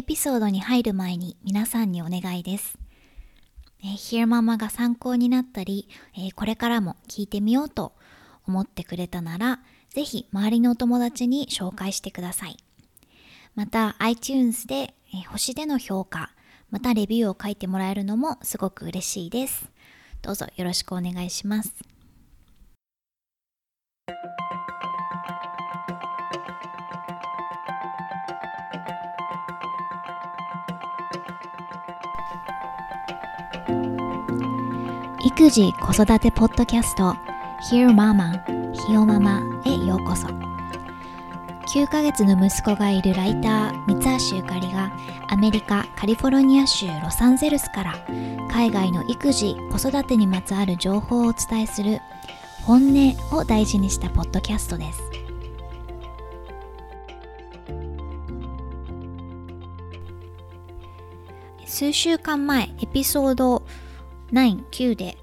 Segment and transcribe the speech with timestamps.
[0.00, 2.78] エピソードに入る前に皆さんにお願いです。
[3.82, 7.92] えー、ヒ e ママが参考になったり、えー、これからも聞いてみようと
[8.46, 9.60] 思ってくれたなら、
[9.90, 12.56] ぜひ周りのお友達に紹介してください。
[13.54, 16.30] また iTunes で、えー、星での評価、
[16.70, 19.70] またレビューを書いてもらえるのもすごく嬉しいです。
[20.22, 21.74] どうぞよろしくお願いします。
[35.40, 37.16] 育児子育てポッドキャスト
[37.72, 38.42] Hear Mama
[38.74, 40.26] ひよママへようこそ。
[40.26, 44.92] 9ヶ月の息子がいるライター三橋ゆかりが
[45.30, 48.06] アメリカカリフォルニア州ロサンゼルスから
[48.52, 52.00] 海外の育児子育てにまつわる情報をお伝えする
[52.66, 55.00] 本音を大事にしたポッドキャストです。
[61.64, 63.62] 数週間前エピソード
[64.32, 65.16] 9、9で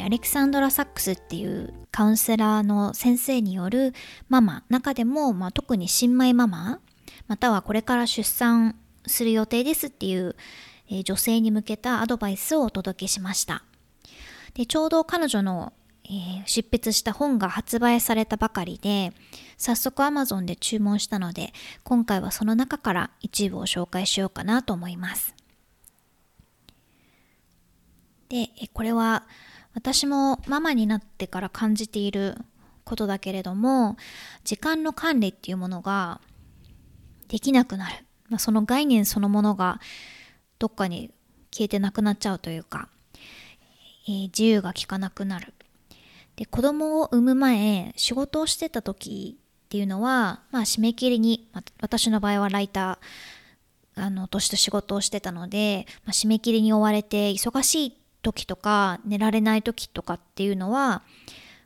[0.00, 3.92] アレクサンドラ・サックスっていうカウンセラーの先生による
[4.28, 6.80] ママ中でも、まあ、特に新米ママ
[7.26, 8.76] またはこれから出産
[9.06, 10.36] する予定ですっていう、
[10.88, 13.64] えー、女性に向けたアドバイスをお届けしました。
[14.54, 15.72] でちょうど彼女の、
[16.04, 19.12] えー、執筆した本が発売されたばかりで
[19.56, 21.52] 早速 Amazon で注文したので
[21.84, 25.34] 今回はその中から一部を紹介しようかなと思います。
[28.28, 29.24] でこれは
[29.74, 32.36] 私もママになってから感じている
[32.84, 33.96] ことだけれども
[34.44, 36.20] 時間の管理っていうものが
[37.28, 37.94] できなくなる、
[38.28, 39.80] まあ、その概念そのものが
[40.58, 41.10] どっかに
[41.50, 42.88] 消えてなくなっちゃうというか、
[44.08, 45.52] えー、自由が利かなくなる。
[46.36, 61.02] で子供を産む前仕事をしてた時っていうのは、まあ、締め切りに、まあ、私の場合はライターあのと仕事をしてたので、まあ、締め切りに追われて忙しい時とか寝られない時とかっていうのは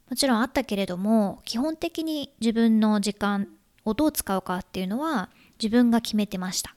[0.09, 3.49] もちろんあったけれども基本的に自分の時間
[3.85, 5.31] をどう使うかっていうのは
[5.63, 6.75] 自分が決めてました。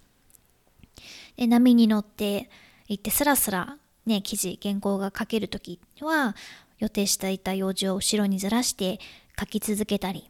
[1.37, 2.49] で波に乗って
[2.87, 6.35] 行ってスラスラね記事原稿が書ける時は
[6.79, 8.99] 予定していた用事を後ろにずらして
[9.39, 10.29] 書き続けたり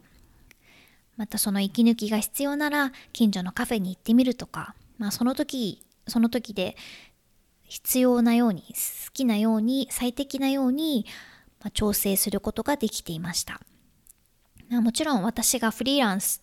[1.16, 6.76] またその息抜きが必要なら近所のカフェに行ってみるとか、まあ、その時その時で
[7.70, 11.06] 必要なように好きなように最適なように、
[11.62, 13.60] ま、調整することができていました。
[14.70, 16.42] もちろん私がフリーランス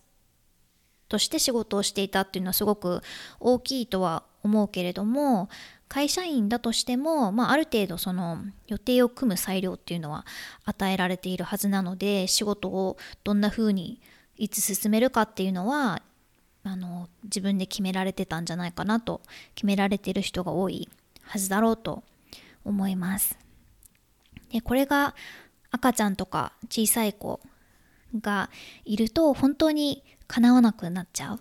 [1.09, 3.01] として仕事をしていたっていうのはすごく
[3.39, 5.49] 大きいとは思うけれども
[5.87, 10.25] 会社員だとしても、まあ、ある程度その予定を組む裁量っていうのは
[10.66, 14.01] 与えられているはずなので仕事をどんな風に
[14.35, 16.01] いつ進めるかっていうのは
[16.63, 19.21] あの自分で決められてたんじゃないかなと
[19.55, 20.89] 決められてる人が多い
[21.27, 22.03] はずだろうと
[22.63, 23.38] 思います。
[24.51, 25.15] でこれが
[25.71, 27.39] 赤ちゃんとか小さい子
[28.21, 28.49] が
[28.85, 31.39] いると本当にかなわなくなっちゃう。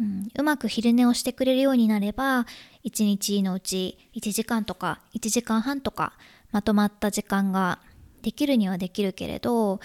[0.00, 2.46] うん、うまく昼寝をしてくれるようになれば
[2.84, 6.14] 1日のうち1時間とか1時間半とか
[6.50, 7.78] まとまった時間が
[8.22, 9.80] できるにはできるけれど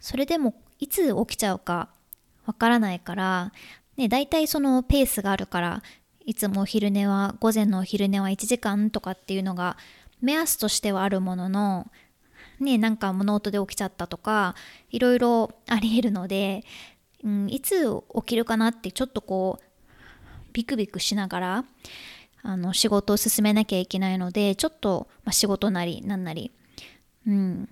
[0.00, 1.90] それでもいつ起きちゃうか
[2.44, 3.52] わからないから、
[3.96, 5.82] ね、大体そのペースがあるから
[6.30, 9.76] いつもお昼寝は午前のお昼寝は1時間とかっていうのが
[10.20, 11.90] 目安としてはあるものの
[12.60, 14.54] ねなんか物音で起きちゃったとか
[14.90, 16.62] いろいろありえるので、
[17.24, 19.64] うん、いつ起きるかなってちょっとこう
[20.52, 21.64] ビクビクしながら
[22.44, 26.52] あの仕事を進めなきゃいけないのでちょっと、まあ、仕事なりなんなり、
[27.26, 27.68] うん、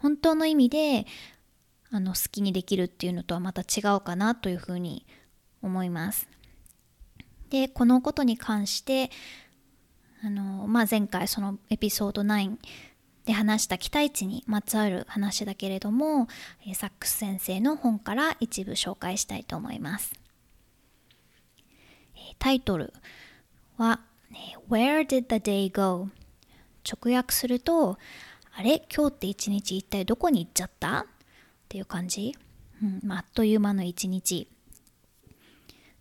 [0.00, 1.06] 本当の意味で
[1.90, 5.06] あの好きにできるっていうのとはまた違うかなというふうに
[5.62, 6.28] 思います。
[7.50, 9.10] でこのことに関して
[10.22, 12.56] あの、まあ、前回そのエピソード9
[13.24, 16.28] で話した期待値にまつわる話だけれども
[16.74, 20.12] サックス先生の本から一部紹介したいと思います。
[22.38, 22.92] タイトル
[23.76, 24.00] は
[24.68, 26.08] Where did the day go?
[26.84, 27.98] 直訳すると
[28.54, 28.82] あれ？
[28.94, 31.00] 今日って一日一体どこに行っちゃった？
[31.00, 31.04] っ
[31.68, 32.34] ていう感じ、
[32.82, 34.48] うんまあ、あっという間の一日。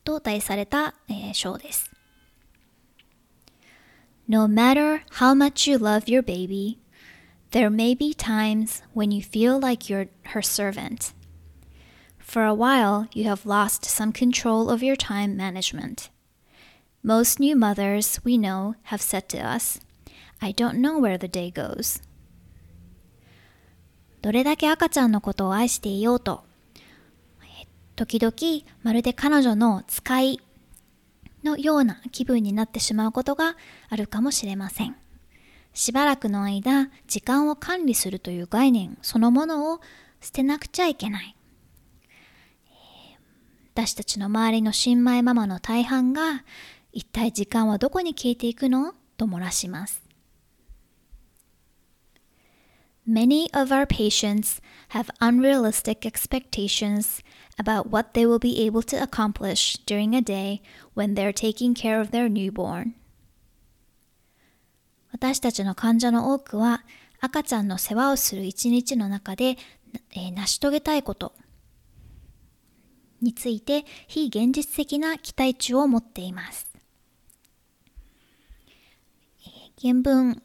[0.07, 1.91] と題された、えー、章です。
[4.25, 6.79] No matter how much you love your baby,
[7.51, 11.13] there may be times when you feel like you're her servant.
[12.19, 16.09] For a while, you have lost some control of your time management.
[17.03, 19.81] Most new mothers we know have said to us,
[20.41, 22.01] I don't know where the day goes.
[24.21, 26.46] どれだけ赤ちゃんのことを愛していようと
[27.97, 30.39] 時々まるで彼女の使い
[31.43, 33.57] のような気分になってしまうことが
[33.89, 34.95] あるかもしれません。
[35.73, 39.81] しばらくの間、時間を管理するという概念そのものを
[40.21, 41.35] 捨てなくちゃいけない。
[43.73, 46.43] 私たちの周りの新米ママの大半が、
[46.93, 50.03] 一体時間はどこに消えていくのと漏らします。
[53.07, 57.23] Many of our patients have unrealistic expectations
[57.57, 60.61] about what they will be able to accomplish during a day
[60.93, 62.93] when they're taking care of their newborn.
[65.11, 66.83] 私たちの患者の多くは
[67.19, 69.57] 赤ちゃんの世話をする一日の中で、
[70.11, 71.33] えー、成し遂げたいこと
[73.21, 76.67] について非現実的な期待値を持っています。
[79.81, 80.41] 原文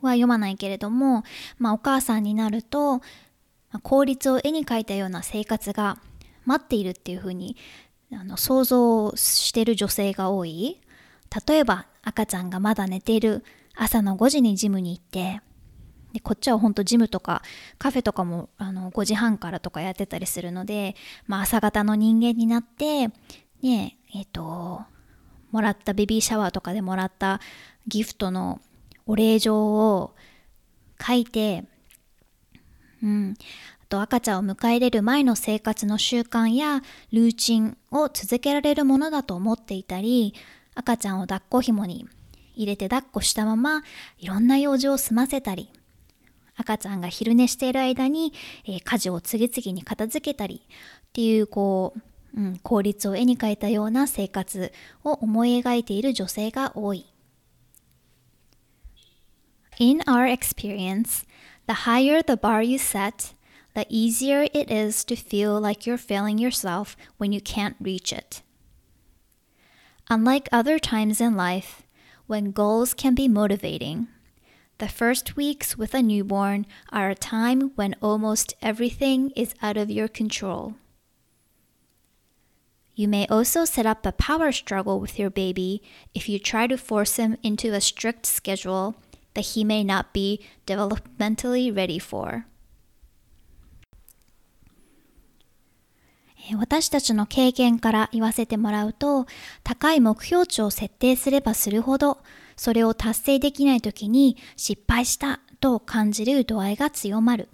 [0.00, 1.24] は読まないけれども、
[1.58, 3.02] まあ、お母さんになると、
[3.82, 5.98] 効率を絵に描いたような生活が
[6.44, 7.56] 待っているっていうふうに
[8.12, 10.80] あの想像してる女性が多い。
[11.46, 13.44] 例えば赤ちゃんがまだ寝ている
[13.76, 15.42] 朝の5時にジムに行って
[16.14, 17.42] でこっちは本当ジムとか
[17.78, 23.08] カフェとかもあの5時半からとかやってたりするので、まあ、朝方の人間になって
[23.60, 24.80] ねえっ、ー、と
[25.50, 27.40] もらったベビーシャワーとかでもらった
[27.86, 28.60] ギフトの
[29.06, 30.14] お礼状を
[31.00, 31.64] 書いて、
[33.02, 33.34] うん、
[33.82, 40.34] あと赤ちゃんを迎え入れる前の生活の習慣やルーチンを続けられるものだと思っていたり、
[40.74, 42.06] 赤ちゃんを抱っこ紐に
[42.54, 43.82] 入れて抱っこしたまま
[44.18, 45.70] いろんな用事を済ませたり、
[46.56, 48.32] 赤ちゃんが昼寝している間に、
[48.66, 51.94] えー、家事を次々に片付けたりっていうこ
[52.34, 54.72] う、うん、効率を絵に描いたような生活
[55.04, 57.06] を思い描いている女性が多い。
[59.78, 61.27] In our experience,
[61.68, 63.34] the higher the bar you set,
[63.74, 68.40] the easier it is to feel like you're failing yourself when you can't reach it.
[70.08, 71.82] Unlike other times in life,
[72.26, 74.08] when goals can be motivating,
[74.78, 79.90] the first weeks with a newborn are a time when almost everything is out of
[79.90, 80.74] your control.
[82.94, 85.82] You may also set up a power struggle with your baby
[86.14, 88.96] if you try to force him into a strict schedule
[89.34, 92.44] that he may not be developmentally ready for.
[96.56, 99.26] 私たちの経験から言わせてもらうと
[99.64, 102.18] 高い目標値を設定すればするほど
[102.56, 107.48] それを達成できない時に失敗したと感じる度合いが強まる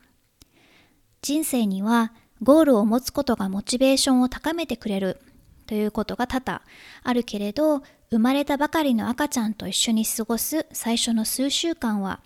[1.23, 2.13] 人生には
[2.43, 5.21] ゴールを持つことがモチベーションを高めてくれる
[5.67, 6.63] ということが多々
[7.03, 7.83] あるけれど
[8.15, 12.21] 生まれたばかりの赤ちゃんと一緒に過ごす最初の数週間は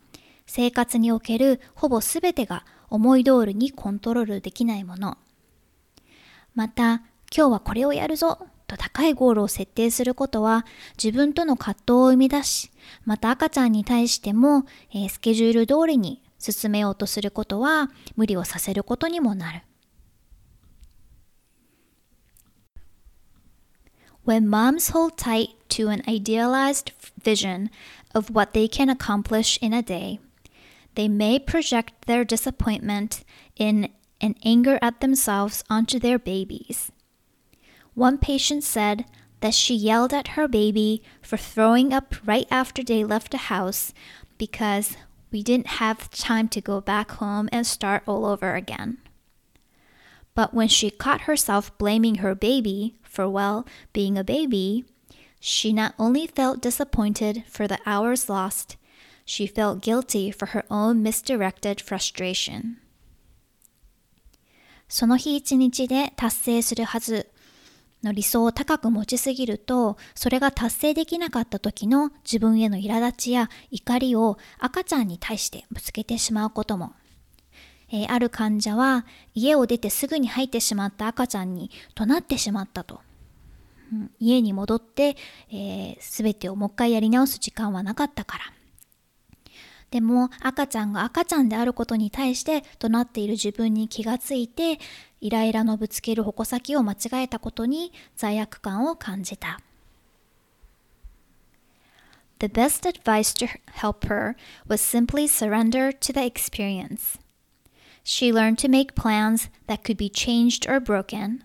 [0.46, 5.16] 生活におけるほぼ全てが思い通りにコントロールできないもの。
[6.54, 6.96] また
[7.34, 10.66] 今日はこれをやるぞと高いゴールを設定することは
[11.02, 12.70] 自分との葛藤を生み出し
[13.06, 19.62] また赤ちゃんに対しても、えー、スケジュール通りに進めようとすることは無理をさせることにもなる。
[24.28, 27.70] When moms hold tight to an idealized vision
[28.14, 30.20] of what they can accomplish in a day,
[30.96, 33.24] they may project their disappointment
[33.56, 33.88] in
[34.20, 36.92] and anger at themselves onto their babies.
[37.94, 39.06] One patient said
[39.40, 43.94] that she yelled at her baby for throwing up right after they left the house
[44.36, 44.98] because
[45.30, 48.98] we didn't have time to go back home and start all over again.
[50.38, 54.84] But when she caught herself blaming her baby for, well, being a baby,
[55.40, 58.76] she not only felt disappointed for the hours lost,
[59.24, 62.76] she felt guilty for her own misdirected frustration.
[64.88, 67.26] その日一日で達成するはず
[68.04, 76.92] の理想を高く持ちすぎると、それが達成できなかった時の自分への苛立ちや怒りを赤ちゃんに対してぶつけてしまうことも
[77.90, 83.00] えー、ある患者は家を出てすぐに入ってしまった赤ちゃんに怒鳴ってしまったと。
[83.92, 85.16] うん、家に戻って、
[85.50, 88.44] えー、全てをもう一回やり直す時間はなかったから。
[89.90, 94.78] でも赤ちゃんが赤ちゃんであることに対して怒鳴っている自分に気がついて
[95.20, 99.60] イライラのぶつける矛先を間違えたことに罪悪感を感じた。
[102.40, 103.48] The best advice to
[103.80, 104.36] help her
[104.68, 107.18] was simply surrender to the experience.
[108.07, 111.43] She learned to make plans that could be changed or broken,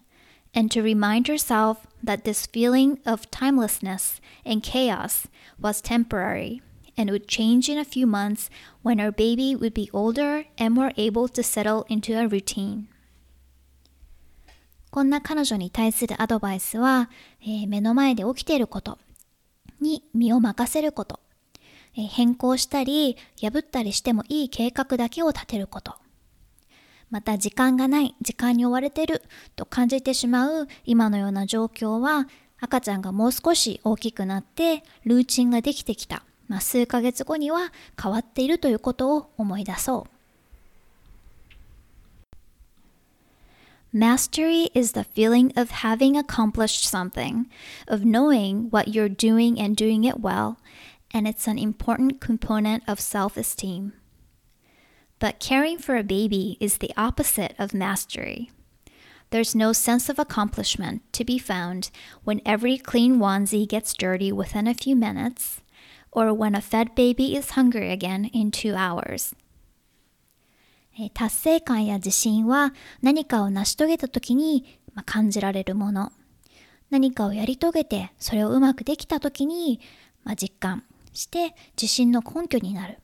[0.54, 5.28] and to remind herself that this feeling of timelessness and chaos
[5.60, 6.62] was temporary
[6.96, 8.50] and would change in a few months
[8.82, 12.88] when her baby would be older and more able to settle into a routine.
[14.90, 17.10] こんな彼女に対するアドバイスは、
[17.42, 18.98] えー、目の前で起きていること
[19.80, 21.20] に身を任せること、
[21.94, 25.94] えー、変更したり破ったりしてもいい計画だけを立てること
[27.13, 29.21] また時間がない時間に追われてる
[29.55, 32.27] と感じてしまう今のような状況は
[32.59, 40.07] 赤ちゃんがもう少し大きくなってルーチンができてきた、まあ、数ヶ月後には変わっているということを思い出そ
[43.93, 47.45] う Mastery is the feeling of having accomplished something,
[47.87, 50.57] of knowing what you're doing and doing it well,
[51.13, 53.93] and it's an important component of self esteem.
[55.22, 58.50] But caring for a baby is the opposite of mastery.
[59.30, 61.90] There's no sense of accomplishment to be found
[62.24, 65.60] when every clean onesie gets dirty within a few minutes,
[66.12, 69.34] or when a fed baby is hungry again in two hours.
[71.14, 76.10] 達成感や自信は何かを成し遂げた時に、まあ、感じられるもの。
[76.90, 79.80] 何かをやり遂げてそれをうまくできた時に、
[80.24, 82.98] まあ、実感して自信の根拠になる。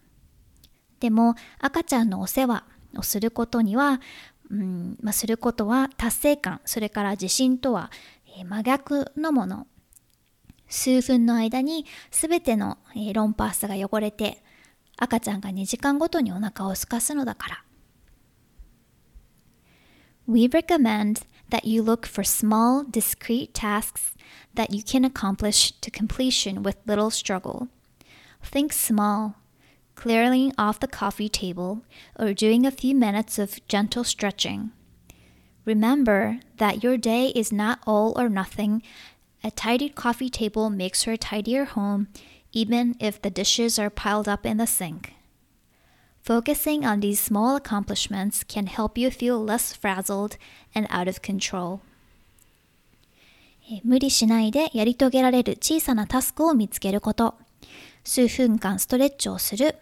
[0.99, 2.63] でも赤ちゃんのお世話
[2.97, 4.01] をすることには、
[4.51, 7.91] うんまあ、することは達成感それから自信とは、
[8.37, 9.67] えー、真逆のもの
[10.67, 14.43] 数分の間に全ての、え、ロンパースが汚れて
[14.97, 17.63] 赤ちゃんが2時間ごとにお腹を空かすのだから
[20.27, 24.15] We recommend that you look for small, discrete tasks
[24.53, 27.67] that you can accomplish to completion with little struggle.
[28.43, 29.33] Think small,
[29.98, 31.82] clearing off the coffee table,
[32.18, 34.70] or doing a few minutes of gentle stretching.
[35.64, 38.82] Remember that your day is not all or nothing.
[39.42, 42.08] A tidied coffee table makes for a tidier home,
[42.52, 45.14] even if the dishes are piled up in the sink.
[46.22, 50.38] Focusing on these small accomplishments can help you feel less frazzled
[50.74, 51.80] and out of control.
[53.82, 57.34] 無理しないでやり遂げられる小さなタスクを見つけること。
[58.04, 59.76] 数分間ストレッチをする。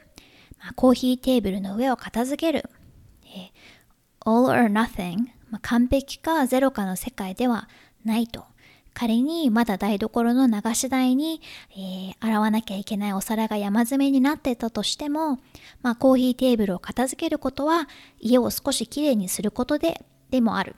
[0.60, 2.70] まあ、コーヒーテーブルの上を片付ける。
[3.24, 5.18] えー、all or nothing、
[5.50, 7.70] まあ、完璧かゼロかの世界では
[8.04, 8.46] ないと。
[8.98, 11.40] 仮にまだ台所の流し台に、
[11.72, 15.38] えー、洗わなきゃいけないお皿が山積みになってたとしても、
[15.84, 17.88] まあ、コーヒーテーブルを片付けることは
[18.20, 20.76] 家を少しきれいにすることででもある。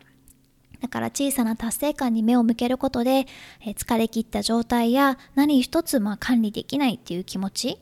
[0.82, 3.26] だから小さな達成感に目を向けることで、
[3.62, 7.80] えー、疲れ切った状態や何一つまあ管理できないっていう気持ち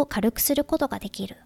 [0.00, 1.36] を軽くすることができる。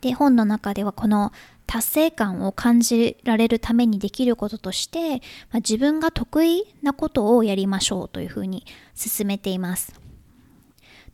[0.00, 1.32] で、本の中ではこの
[1.66, 9.98] 達成感を感じられるためにできることとして、まあ、自分が得意なことをやりましょうというふうに進めています。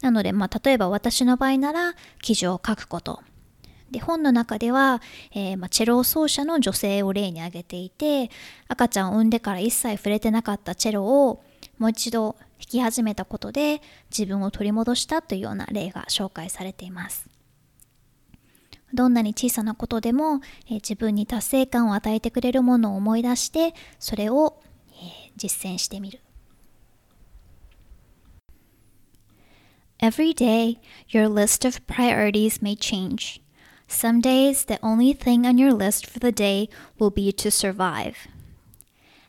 [0.01, 3.23] なので、まあ、例えば私の場合なら記事を書くこと。
[3.91, 8.31] で本の中では、えー、まあ、チェロ奏者の女性を例に挙げていて
[8.69, 11.43] 赤ちゃんを産んでから一切触れてなかったチェロを
[11.79, 12.37] もう一度
[12.71, 17.29] き始めたことで自分を取り戻したというような例が紹介されています。
[18.93, 24.61] どんなに小さなことでも、え、自分に達成感を与えてくれるものを思い出してそれを、
[24.91, 26.21] え、実践してみる。
[30.01, 30.79] Every day,
[31.11, 33.43] your list of priorities may change.
[33.87, 38.15] Some days, the only thing on your list for the day will be to survive.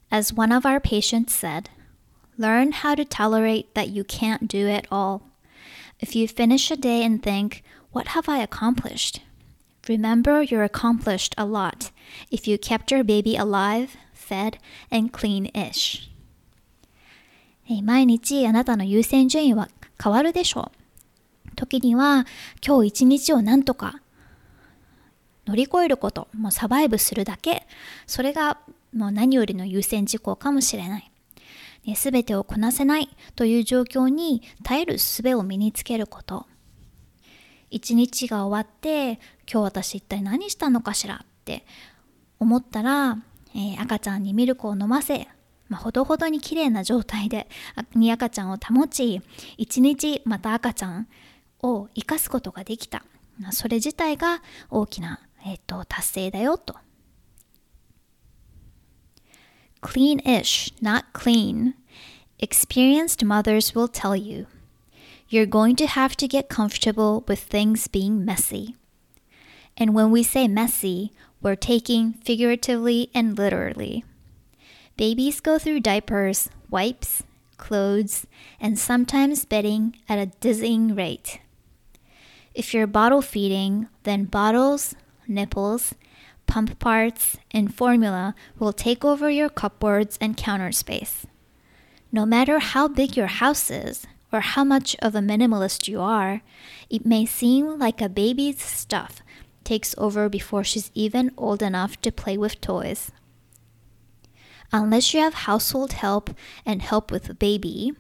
[0.10, 1.70] As one of our patients said,
[2.42, 5.22] Learn how to tolerate that you can't do it all.
[6.00, 7.62] If you finish a day and think,
[7.94, 9.22] What have I accomplished?
[9.88, 11.92] Remember you're accomplished a lot
[12.32, 14.58] if you kept your baby alive, fed,
[14.90, 16.10] and clean-ish.
[17.84, 19.70] 毎日あなたの優先順位は
[20.02, 21.56] 変わるでしょう。
[21.56, 22.26] 時には
[22.66, 24.02] 今日一日を何とか
[25.46, 27.68] 乗り越えること、もうサバイブするだけ、
[28.08, 28.58] それが
[28.94, 31.11] もう何よりの優先事項かもしれない。
[31.96, 36.46] すべてをこなせないという状況に耐える術を身につけること。
[37.72, 39.20] 一日が終わって
[39.52, 41.66] 今日私一体何したのかしらって
[42.40, 43.18] 思ったら、
[43.56, 45.28] えー、赤ちゃんにミルクを飲ませ、
[45.70, 47.48] まあ、ほどほどに綺麗な状態で
[47.96, 49.22] に赤ちゃんを保ち
[49.58, 51.08] 一日また赤ちゃん
[51.64, 53.06] を生かすことができた
[53.52, 56.76] それ自体が大きな、えー、と達成だよと
[59.82, 61.74] clean-ish, not clean.
[62.40, 64.48] Experienced mothers will tell you.
[65.28, 68.76] You're going to have to get comfortable with things being messy.
[69.78, 71.12] And when we say messy,
[71.42, 74.04] we're taking figuratively and literally.
[74.98, 77.24] Babies go through diapers, wipes,
[77.58, 78.28] clothes,
[78.60, 81.40] and sometimes bedding at a dizzying rate.
[82.54, 84.96] If you're bottle feeding, then bottles,
[85.28, 85.96] nipples,
[86.52, 91.26] pump parts, and formula will take over your cupboards and counter space.
[92.12, 96.42] No matter how big your house is or how much of a minimalist you are,
[96.90, 99.22] it may seem like a baby's stuff
[99.64, 103.14] takes over before she's even old enough to play with toys.
[104.74, 106.32] Unless you have household help
[106.66, 107.94] and help with the baby,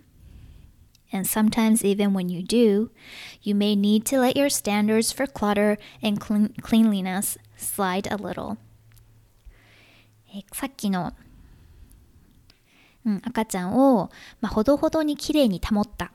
[1.09, 2.91] and sometimes even when you do,
[3.41, 8.57] you may need to let your standards for clutter and clean- cleanliness slide a little.
[10.33, 11.13] えさっきの、
[13.05, 16.11] うん、赤ちゃんを、まあ、ほどほどにきれいに保った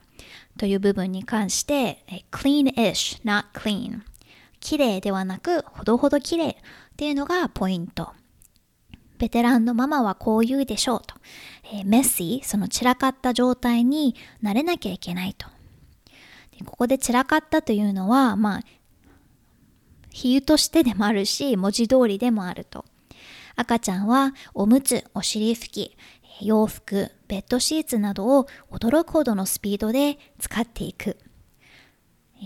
[0.57, 4.01] という部分に関して、え clean-ish, not clean
[4.59, 6.55] きれいではなくほどほどきれいっ
[6.97, 8.09] ていうのがポイント。
[9.19, 11.15] ベテランのママはこう言うでしょうと。
[11.73, 15.47] えー、メッシー、その散らかった状態になれなきゃいけないと。
[16.65, 18.61] ここで散らかったというのは、まあ、
[20.17, 22.85] 比喩としてでもあるし、文字通りでもあると。
[23.55, 25.97] 赤ちゃんはおむつ、お尻拭き、
[26.41, 31.17] 洋服、ベッドシーツなどを驚くほどのスピードで使っていく。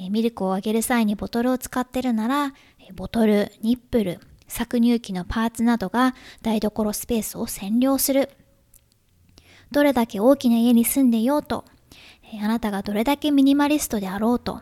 [0.09, 2.53] ミルクをあげる際にボトルを使ってるなら、
[2.93, 8.29] ボトル、ニップル、搾乳機のパーツなどが台所スペースを占領する。
[9.71, 11.63] どれだけ大きな家に住んでいようと、
[12.43, 14.61] あなたがどれだけミニマリストであろうと、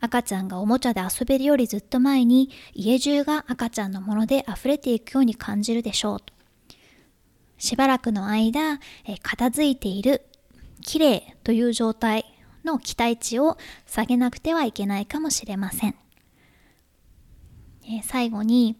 [0.00, 6.34] 赤ちゃんがおもちゃで遊べるよりずっと前に家中が赤ちゃんのもので溢れていくように感じるでしょうと。
[7.58, 8.78] しばらくの間、
[9.22, 10.22] 片付いている、
[10.82, 12.24] 綺麗という状態
[12.64, 15.94] の期待値を下げなくてはいけないかもしれません。
[17.84, 18.76] えー、最後に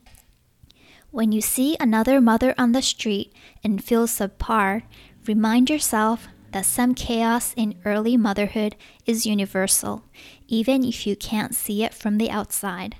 [1.13, 3.31] When you see another mother on the street
[3.65, 4.83] and feel subpar,
[5.25, 10.03] remind yourself that some chaos in early motherhood is universal,
[10.49, 12.97] even if you can't see it from the outside.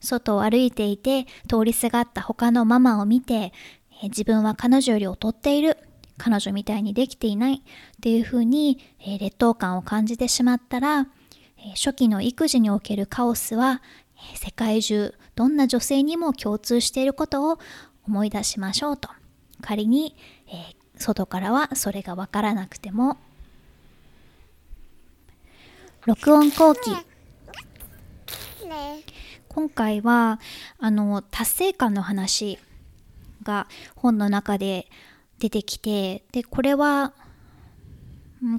[0.00, 3.52] 外を歩いていて通りすがった他のママを見て
[4.02, 5.78] 自分は彼女より劣っている
[6.18, 7.60] 彼女みたいにできていないっ
[8.00, 11.06] ていうふうに劣等感を感じてしまったら
[11.76, 13.80] 初期の育児におけるカオスは
[14.34, 17.60] 世界中どんな女性にも共通していることを
[18.04, 19.08] 思い出しましょうと
[19.60, 20.16] 仮に、
[20.48, 23.18] えー、外からはそれがわからなくても。
[26.06, 26.90] 録音後期。
[29.48, 30.40] 今回は
[30.78, 32.58] あの達成感の話
[33.42, 34.86] が本の中で
[35.38, 37.12] 出てきてでこれは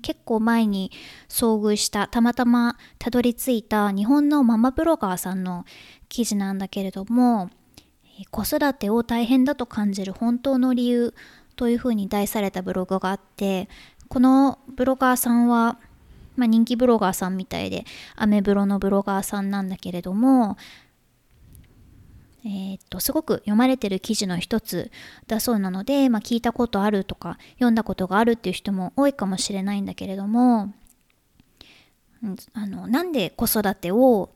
[0.02, 0.92] 結構前に
[1.28, 5.66] 遭遇したたまたまたどり着いた日本のママブロガーさんの
[6.10, 7.50] 記事なんだけれども
[8.30, 11.14] 子育てを大変だと感じる本当の理由
[11.56, 13.70] というふうに題されたブログがあって
[14.08, 15.80] このブロガーさんは、
[16.36, 17.86] まあ、人気ブロガーさんみたいで
[18.16, 20.58] アメブロのブロガーさんなんだけれども
[22.46, 24.92] えー、っとすごく読まれてる記事の一つ
[25.28, 30.74] だそうなので、まあ、聞いたことあるとか読んだことがあるっていう人も多いかもしれないんだけれども、
[32.54, 34.30] あのなんで子育てを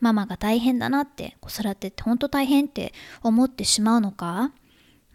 [0.00, 4.50] ママが大変だなって子育てって本当大変って思ってしまうのか、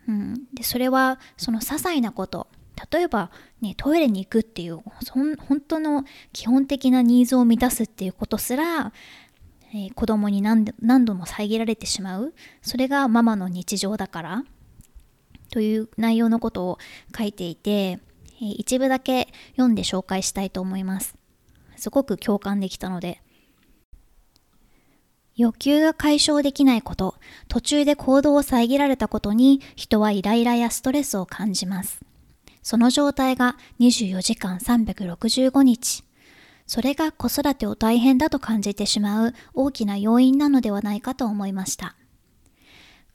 [0.07, 2.47] うん、でそれはその些細なこと。
[2.91, 8.91] 例えば、ね、トイレに行くっていう本当の基本的なニーズを満たすっていうことすら
[9.75, 12.33] えー、子供に何何度も遮られてしまう。
[12.61, 14.43] それがママの日常だから。
[15.51, 16.79] という内容のことを
[17.17, 21.15] 書いていて、えー、一部だけ読んで紹介したいと思います。
[21.75, 23.21] すごく共感できたので。
[25.36, 27.15] 欲求が解消できないこと、
[27.50, 32.00] 途中で行動を遮られたことに人はイライラやストレスを感じます。
[32.63, 36.04] その状態が24時間365日、
[36.67, 41.95] それが子育てを大変だと感じてしまう大きな要因なのではないかと思いました。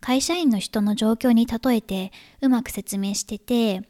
[0.01, 3.83] 会社員の人の状況に例えてうまく説明してて、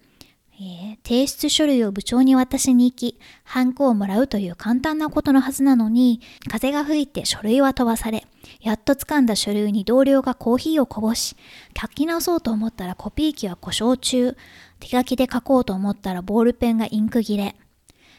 [0.62, 6.20] えー、提出書類を部長に渡しに行き、ハンコをもらうという簡単なことのはずなのに、
[6.50, 8.26] 風が吹いて書類は飛ばされ、
[8.60, 11.34] やっと掴んだ書類に同僚がコーヒーをこぼし、
[11.80, 14.36] 書き直そうと思ったらコピー機は故障中、
[14.80, 17.56] 手書きで書こうと思ったらボールペンがインク切れ、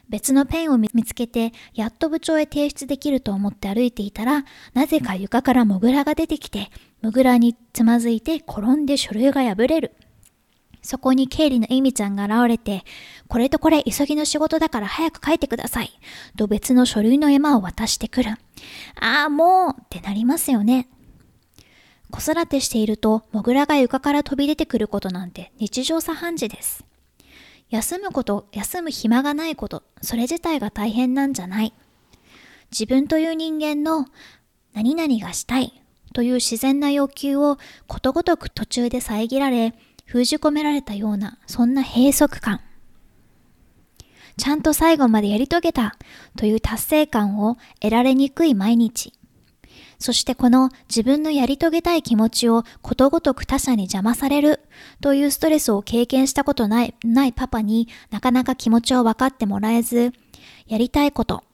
[0.09, 6.71] 別のペンを見つけて、やっと部長へ提出できると思って歩いていたら、なぜか床からモグラが出てきて、
[7.03, 9.95] モグラにつまずいて転んで書類が破れる。
[10.81, 12.83] そこに経理のエミちゃんが現れて、
[13.27, 15.91] これとこれ急ぎの仕事だから早く書いてください。
[16.37, 18.31] と別の書類の山を渡してくる。
[18.99, 20.87] ああ、もうってなりますよね。
[22.09, 26.83] 子育てしていると、モグラが床から飛び出てくることなんて日常茶飯事です。
[27.69, 31.73] 休むこと、休む暇がないこと、それ自体が大変なんじゃない。
[32.71, 34.07] 自分という人間の
[34.73, 35.81] 何々がしたい
[36.13, 39.73] という自然な欲求をことごとく途中で遮られ
[40.11, 42.59] 封じ込められたようなそんな閉塞感。
[44.35, 45.95] ちゃんと最後までやり遂げた
[46.35, 49.13] という達成感を得られにくい毎日。
[49.99, 54.59] そしてこの自分のやり遂げたい気持ちをことごとく他者に邪魔される
[54.99, 60.11] というストレスを経験したことないないパパになかなか気持ちを分かってもらえず、
[60.67, 61.45] やりたいこと、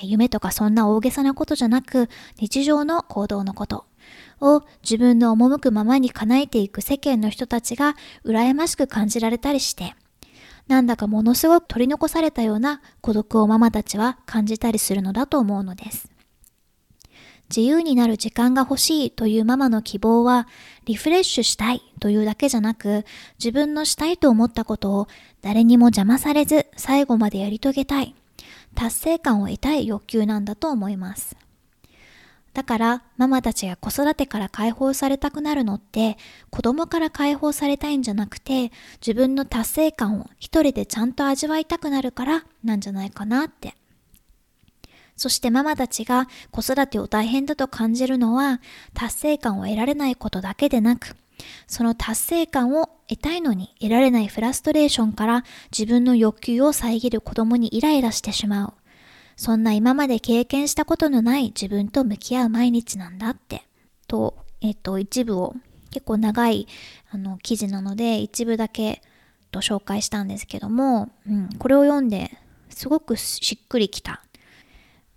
[0.00, 3.89] 夢とかそんな大げさなことじゃなく日常の行動のこと。
[4.40, 9.94] を自分の赴くままに叶えていく世間の人たちが羨ましく感じられたりして、
[10.68, 16.10] なんだかものすごく取り残されたような孤独をママたちは感じたりするのだと思うのです。
[17.54, 20.46] 自由になる時間が欲しいというママの希望は、
[20.84, 23.04] リフレッシュしたいというだけじゃなく、
[23.40, 25.08] 自分のしたいと思ったことを
[25.42, 28.14] 誰にも邪魔されず最後までやり遂げたい、
[28.76, 31.36] 達成感を得たい欲求なんだと思います。
[32.52, 36.16] だからママたちが子育てから解放されたくなるのって
[36.50, 43.74] 子供から解放されたいんじゃなくて自分の達成感を一人でちゃんと味わいたくなるからなんじゃないかなって
[45.20, 48.62] そしてママたちが子育てを大変だと感じるのは
[48.94, 51.14] 達成感を得られないことだけでなく、
[51.66, 55.44] その達成感を得たいのに得られないフラストレーションから
[55.76, 58.79] 自分の欲求を遮る子供にイライラしてしまう。
[59.40, 63.62] そんな今まで経験したことのない自分と向き合う毎日なんだって。
[64.06, 65.54] と、えっ、と、一部を
[65.90, 66.68] 結構長い
[67.10, 69.00] あの記事なので一部だけ
[69.50, 72.36] と紹介したんですけども、うん、これを読んで
[72.68, 74.22] すごくしっくりきた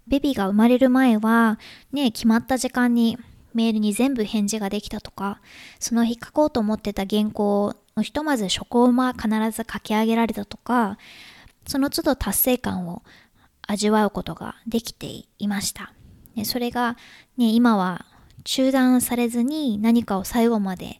[0.07, 1.59] ベビーが生まれる前は、
[1.91, 3.17] ね、決まった時間に
[3.53, 5.41] メールに全部返事ができたとか、
[5.81, 10.97] その日書こうと思ってた原稿のひとまず初稿は必ず書き上げられたとか、
[11.67, 13.03] その都度達成感を
[13.67, 15.93] 味わうことができていました。
[16.35, 16.97] でそれが、
[17.37, 18.05] ね、今は
[18.43, 20.99] 中断されずに何かを最後まで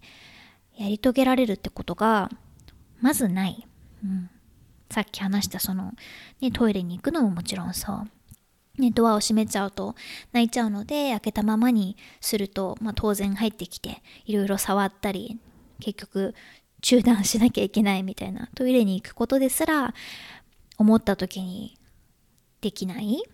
[0.78, 2.30] やり遂げられるってことが
[3.02, 3.68] まずない。
[4.04, 4.30] うん、
[4.90, 5.94] さっき話したその、
[6.42, 8.08] ね、トイレに行くのももちろんそう。
[8.82, 9.96] ね、ドアを閉めちゃうと
[10.32, 15.40] 泣いちゃうので開けたままにすると、まあ、当然入ってきていろいろ触ったり
[15.80, 16.34] 結局
[16.82, 19.94] 中断しなきゃいけないみたいなトイレに行くことですら
[20.80, 21.78] 思った時に
[22.64, 23.24] できない？
[23.24, 23.26] っ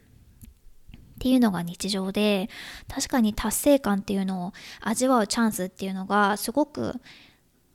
[1.20, 2.50] ていうのが日常で
[2.88, 6.96] 確かに達成感っていうのを味わうチャンスっていうのがすごく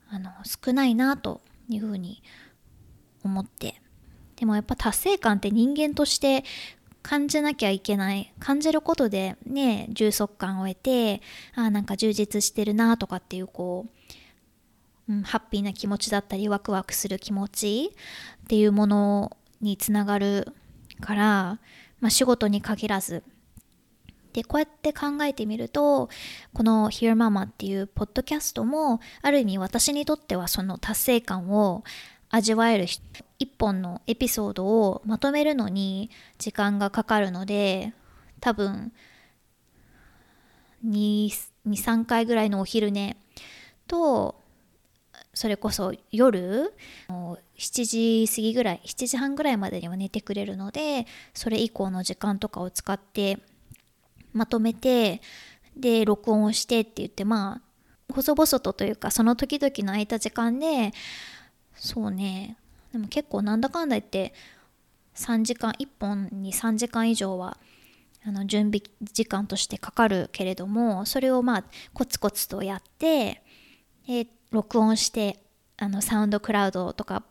[0.09, 2.21] あの少ないなというふうに
[3.23, 3.81] 思って。
[4.35, 6.43] でもやっぱ達成感って人間として
[7.01, 11.21] 感じなきゃいけない感じることでね充足感を得て
[11.53, 13.85] あなんか充実してるなとかっていうこ
[15.07, 17.91] う、うん、ハッピーな気持ちだったりワクワクする気持ち
[18.43, 20.51] っていうものにつながる
[21.01, 21.59] から、
[21.99, 23.23] まあ、仕事に限らず。
[24.33, 26.09] でこうやって考えてみると
[26.53, 31.85] この「Hear Mama」っていうポッドキャストもある意味私にとってはその達成感を
[32.29, 32.85] 味わえる
[33.39, 37.93] 一本のエピソードをまとめるのに時間がかかるので
[38.41, 38.91] 多分
[40.85, 43.15] 23回ぐらいのお昼寝
[43.87, 44.35] と
[45.35, 46.73] それこそ夜
[47.09, 53.37] 7時過ぎぐらい7時半ぐらいまでには寝てくれるのでそれ以降の時間とかを使って
[54.33, 55.21] まとめて
[55.75, 57.61] で録音をしてって言ってま
[58.09, 60.93] あ細々とというかその時々の空いた時間で
[61.75, 62.57] そうね。
[62.93, 64.33] でも結構なんだかんだ言って
[65.15, 67.57] 3時間1本に3時間以上は
[68.25, 73.43] あの準備時間としてかかるけれどもそれをまあコツコツとやって
[74.07, 75.39] で録音して
[75.77, 77.23] あのサウンドクラウドとか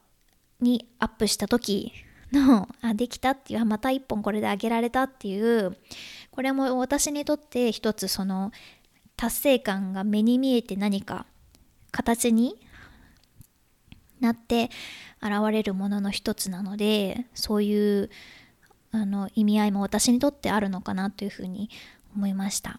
[0.61, 1.93] にアップした時
[2.33, 5.77] のあできたっていうまた1本これで上げられたっていう
[6.31, 8.53] これも私にとって一つその
[9.17, 11.27] 達成感が目に見えて何か
[11.91, 12.57] 形に
[14.21, 14.71] なって
[15.23, 18.11] 現れるものの一つなのでそういう
[18.91, 21.71] あの意味合いも私にとってあるのかなというふうに
[22.15, 22.79] 思いました。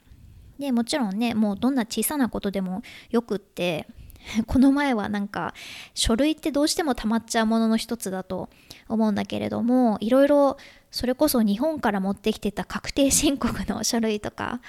[0.59, 3.87] でもちろんねもうどんな小さなことでもよくって
[4.47, 5.53] この前はなんか
[5.93, 8.49] 書類ってどうしても溜まっちゃうものの一つだと
[8.87, 10.57] 思うんだけれどもいろいろ
[10.91, 14.61] それこそ日本から持ってきてた確定申告の書類とか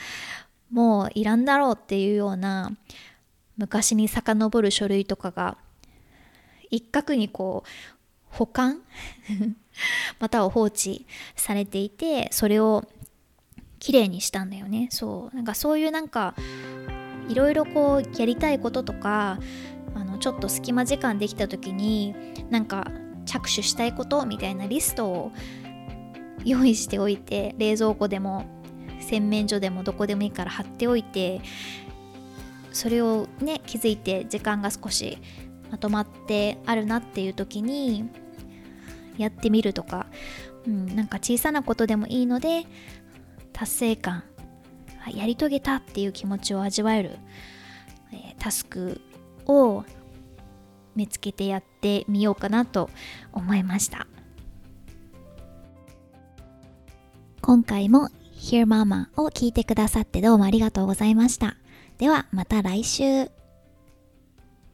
[0.71, 2.73] もういらんだろうっていうような
[3.57, 5.57] 昔に遡る書類とかが
[6.71, 7.71] 一角にこう
[8.31, 8.83] 保管？
[10.19, 12.85] または放置されていてそれを
[13.79, 14.89] きれいにしたんだよね。
[14.91, 15.37] そう。
[15.37, 16.35] なんかそういうなんか
[17.29, 19.39] いろいろこうやりたいこととか
[19.95, 22.15] あのちょっと隙間時間できた時に
[22.51, 22.91] なんか
[23.25, 25.33] 着手したいことみたいなリストを
[26.45, 28.47] 用意しておいて冷蔵庫でも
[29.01, 31.41] 洗面所でもどこでもいいから貼っておいて
[32.73, 35.19] それをね気づいて時間が少し
[35.71, 38.09] まとまってあるなっていう時に
[39.19, 40.07] やってみるとか、
[40.67, 42.67] うん、なんか小さなことでもいいので
[43.53, 44.25] 達成感
[45.11, 47.19] やり遂げたっていう気持ちを味わえる、
[48.13, 49.01] えー、タスク
[49.47, 49.85] を
[50.95, 52.91] 見つけてやってみようかなと
[53.33, 54.07] 思いました。
[57.41, 61.57] 今回も Hear Mama を聞いてくださってどうもありがとうございました。
[61.99, 63.36] ではまた来週。